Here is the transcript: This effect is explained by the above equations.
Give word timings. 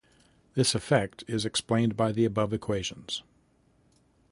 This 0.55 0.73
effect 0.73 1.23
is 1.27 1.45
explained 1.45 1.95
by 1.95 2.11
the 2.11 2.25
above 2.25 2.53
equations. 2.53 3.21